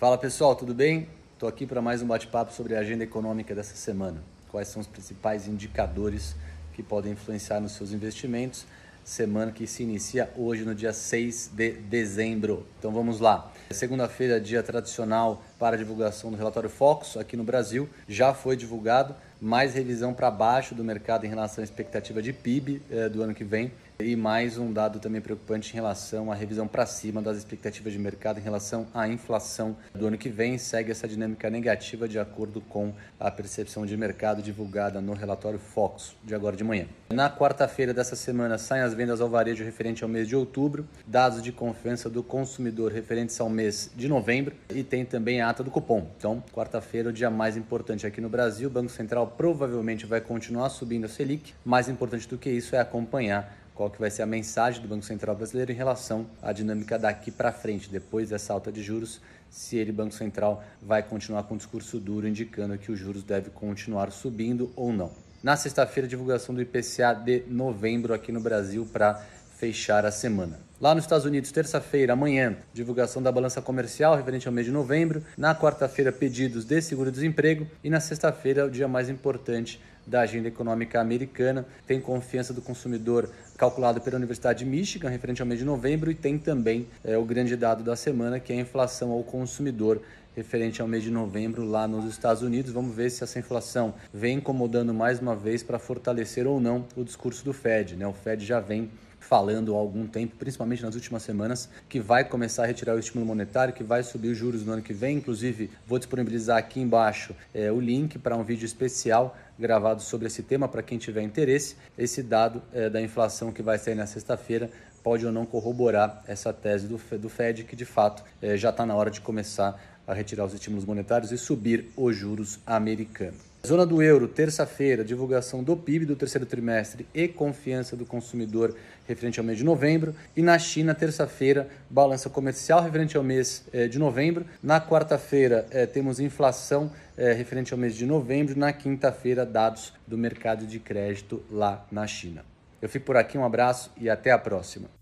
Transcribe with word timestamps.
Fala 0.00 0.16
pessoal, 0.16 0.56
tudo 0.56 0.72
bem? 0.72 1.06
Estou 1.34 1.46
aqui 1.46 1.66
para 1.66 1.82
mais 1.82 2.00
um 2.00 2.06
bate-papo 2.06 2.54
sobre 2.54 2.74
a 2.74 2.78
agenda 2.78 3.04
econômica 3.04 3.54
dessa 3.54 3.76
semana. 3.76 4.22
Quais 4.50 4.66
são 4.68 4.80
os 4.80 4.86
principais 4.86 5.46
indicadores 5.46 6.34
que 6.72 6.82
podem 6.82 7.12
influenciar 7.12 7.60
nos 7.60 7.72
seus 7.72 7.92
investimentos? 7.92 8.64
Semana 9.04 9.52
que 9.52 9.66
se 9.66 9.82
inicia 9.82 10.30
hoje, 10.34 10.64
no 10.64 10.74
dia 10.74 10.94
6 10.94 11.50
de 11.52 11.72
dezembro. 11.72 12.66
Então 12.78 12.90
vamos 12.92 13.20
lá. 13.20 13.52
Segunda-feira, 13.72 14.40
dia 14.40 14.62
tradicional 14.62 15.42
para 15.58 15.76
a 15.76 15.78
divulgação 15.78 16.30
do 16.30 16.36
relatório 16.38 16.70
Focus 16.70 17.18
aqui 17.18 17.36
no 17.36 17.44
Brasil. 17.44 17.86
Já 18.08 18.32
foi 18.32 18.56
divulgado 18.56 19.14
mais 19.38 19.74
revisão 19.74 20.14
para 20.14 20.30
baixo 20.30 20.74
do 20.74 20.82
mercado 20.82 21.26
em 21.26 21.28
relação 21.28 21.60
à 21.60 21.64
expectativa 21.64 22.22
de 22.22 22.32
PIB 22.32 22.80
eh, 22.90 23.10
do 23.10 23.22
ano 23.22 23.34
que 23.34 23.44
vem 23.44 23.70
e 24.02 24.16
mais 24.16 24.56
um 24.56 24.72
dado 24.72 24.98
também 24.98 25.20
preocupante 25.20 25.70
em 25.70 25.74
relação 25.74 26.32
à 26.32 26.34
revisão 26.34 26.66
para 26.66 26.86
cima 26.86 27.20
das 27.20 27.36
expectativas 27.36 27.92
de 27.92 27.98
mercado 27.98 28.38
em 28.38 28.42
relação 28.42 28.86
à 28.94 29.06
inflação 29.06 29.76
do 29.94 30.06
ano 30.06 30.16
que 30.16 30.28
vem. 30.28 30.56
Segue 30.58 30.90
essa 30.90 31.06
dinâmica 31.06 31.50
negativa 31.50 32.08
de 32.08 32.18
acordo 32.18 32.60
com 32.60 32.92
a 33.18 33.30
percepção 33.30 33.84
de 33.84 33.96
mercado 33.96 34.42
divulgada 34.42 35.00
no 35.00 35.12
relatório 35.12 35.58
Fox 35.58 36.14
de 36.24 36.34
agora 36.34 36.56
de 36.56 36.64
manhã. 36.64 36.86
Na 37.10 37.30
quarta-feira 37.30 37.92
dessa 37.92 38.16
semana 38.16 38.56
saem 38.56 38.82
as 38.82 38.94
vendas 38.94 39.20
ao 39.20 39.28
varejo 39.28 39.64
referente 39.64 40.02
ao 40.02 40.08
mês 40.08 40.26
de 40.26 40.36
outubro, 40.36 40.86
dados 41.06 41.42
de 41.42 41.52
confiança 41.52 42.08
do 42.08 42.22
consumidor 42.22 42.92
referentes 42.92 43.38
ao 43.40 43.50
mês 43.50 43.90
de 43.94 44.08
novembro 44.08 44.54
e 44.74 44.82
tem 44.82 45.04
também 45.04 45.40
a 45.40 45.50
ata 45.50 45.62
do 45.62 45.70
cupom. 45.70 46.06
Então, 46.16 46.42
quarta-feira, 46.52 47.10
o 47.10 47.12
dia 47.12 47.30
mais 47.30 47.56
importante 47.56 48.06
aqui 48.06 48.20
no 48.20 48.28
Brasil. 48.28 48.68
O 48.68 48.72
Banco 48.72 48.90
Central 48.90 49.26
provavelmente 49.36 50.06
vai 50.06 50.20
continuar 50.20 50.70
subindo 50.70 51.04
a 51.04 51.08
Selic. 51.08 51.52
Mais 51.64 51.88
importante 51.88 52.28
do 52.28 52.38
que 52.38 52.50
isso 52.50 52.74
é 52.74 52.78
acompanhar 52.78 53.59
qual 53.80 53.88
que 53.88 53.98
vai 53.98 54.10
ser 54.10 54.20
a 54.20 54.26
mensagem 54.26 54.82
do 54.82 54.86
Banco 54.86 55.06
Central 55.06 55.34
brasileiro 55.34 55.72
em 55.72 55.74
relação 55.74 56.26
à 56.42 56.52
dinâmica 56.52 56.98
daqui 56.98 57.30
para 57.30 57.50
frente, 57.50 57.88
depois 57.88 58.28
dessa 58.28 58.52
alta 58.52 58.70
de 58.70 58.82
juros, 58.82 59.22
se 59.48 59.78
ele, 59.78 59.90
Banco 59.90 60.12
Central, 60.12 60.62
vai 60.82 61.02
continuar 61.02 61.44
com 61.44 61.54
um 61.54 61.56
discurso 61.56 61.98
duro 61.98 62.28
indicando 62.28 62.76
que 62.76 62.92
os 62.92 62.98
juros 62.98 63.22
devem 63.22 63.50
continuar 63.50 64.12
subindo 64.12 64.70
ou 64.76 64.92
não. 64.92 65.10
Na 65.42 65.56
sexta-feira, 65.56 66.06
divulgação 66.06 66.54
do 66.54 66.60
IPCA 66.60 67.14
de 67.14 67.44
novembro 67.48 68.12
aqui 68.12 68.30
no 68.30 68.40
Brasil 68.42 68.86
para 68.92 69.14
fechar 69.56 70.04
a 70.04 70.12
semana. 70.12 70.69
Lá 70.80 70.94
nos 70.94 71.04
Estados 71.04 71.26
Unidos, 71.26 71.52
terça-feira, 71.52 72.14
amanhã, 72.14 72.56
divulgação 72.72 73.22
da 73.22 73.30
balança 73.30 73.60
comercial 73.60 74.16
referente 74.16 74.48
ao 74.48 74.54
mês 74.54 74.66
de 74.66 74.72
novembro. 74.72 75.22
Na 75.36 75.54
quarta-feira, 75.54 76.10
pedidos 76.10 76.64
de 76.64 76.80
seguro-desemprego. 76.80 77.66
E 77.84 77.90
na 77.90 78.00
sexta-feira, 78.00 78.64
o 78.64 78.70
dia 78.70 78.88
mais 78.88 79.10
importante 79.10 79.78
da 80.06 80.22
agenda 80.22 80.48
econômica 80.48 80.98
americana. 80.98 81.66
Tem 81.86 82.00
confiança 82.00 82.54
do 82.54 82.62
consumidor 82.62 83.28
calculado 83.58 84.00
pela 84.00 84.16
Universidade 84.16 84.60
de 84.60 84.64
Michigan, 84.64 85.10
referente 85.10 85.42
ao 85.42 85.46
mês 85.46 85.60
de 85.60 85.66
novembro. 85.66 86.10
E 86.10 86.14
tem 86.14 86.38
também 86.38 86.86
é, 87.04 87.18
o 87.18 87.26
grande 87.26 87.56
dado 87.56 87.84
da 87.84 87.94
semana, 87.94 88.40
que 88.40 88.50
é 88.50 88.56
a 88.56 88.60
inflação 88.60 89.10
ao 89.10 89.22
consumidor 89.22 90.00
referente 90.34 90.80
ao 90.80 90.88
mês 90.88 91.02
de 91.02 91.10
novembro 91.10 91.62
lá 91.62 91.86
nos 91.86 92.06
Estados 92.06 92.42
Unidos. 92.42 92.72
Vamos 92.72 92.96
ver 92.96 93.10
se 93.10 93.22
essa 93.22 93.38
inflação 93.38 93.92
vem 94.14 94.38
incomodando 94.38 94.94
mais 94.94 95.20
uma 95.20 95.36
vez 95.36 95.62
para 95.62 95.78
fortalecer 95.78 96.46
ou 96.46 96.58
não 96.58 96.86
o 96.96 97.04
discurso 97.04 97.44
do 97.44 97.52
Fed. 97.52 97.96
Né? 97.96 98.06
O 98.06 98.14
Fed 98.14 98.46
já 98.46 98.60
vem 98.60 98.88
falando 99.20 99.74
há 99.74 99.78
algum 99.78 100.06
tempo, 100.06 100.34
principalmente 100.36 100.82
nas 100.82 100.94
últimas 100.94 101.22
semanas, 101.22 101.68
que 101.88 102.00
vai 102.00 102.24
começar 102.24 102.64
a 102.64 102.66
retirar 102.66 102.96
o 102.96 102.98
estímulo 102.98 103.26
monetário, 103.26 103.72
que 103.72 103.84
vai 103.84 104.02
subir 104.02 104.30
os 104.30 104.38
juros 104.38 104.64
no 104.64 104.72
ano 104.72 104.82
que 104.82 104.92
vem. 104.92 105.18
Inclusive, 105.18 105.70
vou 105.86 105.98
disponibilizar 105.98 106.56
aqui 106.56 106.80
embaixo 106.80 107.34
é, 107.54 107.70
o 107.70 107.78
link 107.78 108.18
para 108.18 108.36
um 108.36 108.42
vídeo 108.42 108.64
especial 108.64 109.36
gravado 109.58 110.02
sobre 110.02 110.26
esse 110.26 110.42
tema 110.42 110.66
para 110.66 110.82
quem 110.82 110.98
tiver 110.98 111.22
interesse. 111.22 111.76
Esse 111.96 112.22
dado 112.22 112.62
é, 112.72 112.88
da 112.88 113.00
inflação 113.00 113.52
que 113.52 113.62
vai 113.62 113.78
sair 113.78 113.94
na 113.94 114.06
sexta-feira 114.06 114.70
pode 115.02 115.24
ou 115.24 115.32
não 115.32 115.46
corroborar 115.46 116.24
essa 116.26 116.52
tese 116.52 116.86
do, 116.86 116.98
do 117.18 117.28
Fed, 117.28 117.64
que 117.64 117.76
de 117.76 117.84
fato 117.84 118.24
é, 118.40 118.56
já 118.56 118.70
está 118.70 118.84
na 118.84 118.94
hora 118.94 119.10
de 119.10 119.20
começar 119.20 119.80
a 120.06 120.14
retirar 120.14 120.44
os 120.44 120.54
estímulos 120.54 120.84
monetários 120.84 121.30
e 121.30 121.38
subir 121.38 121.90
os 121.96 122.16
juros 122.16 122.58
americanos. 122.66 123.49
Zona 123.66 123.84
do 123.84 124.02
euro, 124.02 124.26
terça-feira, 124.26 125.04
divulgação 125.04 125.62
do 125.62 125.76
PIB 125.76 126.06
do 126.06 126.16
terceiro 126.16 126.46
trimestre 126.46 127.06
e 127.14 127.28
confiança 127.28 127.94
do 127.94 128.06
consumidor 128.06 128.74
referente 129.06 129.38
ao 129.38 129.44
mês 129.44 129.58
de 129.58 129.64
novembro. 129.64 130.14
E 130.34 130.40
na 130.40 130.58
China, 130.58 130.94
terça-feira, 130.94 131.68
balança 131.90 132.30
comercial 132.30 132.82
referente 132.82 133.18
ao 133.18 133.22
mês 133.22 133.64
eh, 133.70 133.86
de 133.86 133.98
novembro. 133.98 134.46
Na 134.62 134.80
quarta-feira, 134.80 135.66
eh, 135.70 135.84
temos 135.84 136.18
inflação 136.18 136.90
eh, 137.18 137.34
referente 137.34 137.74
ao 137.74 137.78
mês 137.78 137.94
de 137.94 138.06
novembro. 138.06 138.58
Na 138.58 138.72
quinta-feira, 138.72 139.44
dados 139.44 139.92
do 140.06 140.16
mercado 140.16 140.66
de 140.66 140.80
crédito 140.80 141.42
lá 141.50 141.86
na 141.92 142.06
China. 142.06 142.42
Eu 142.80 142.88
fico 142.88 143.04
por 143.04 143.16
aqui, 143.18 143.36
um 143.36 143.44
abraço 143.44 143.92
e 144.00 144.08
até 144.08 144.30
a 144.30 144.38
próxima. 144.38 144.99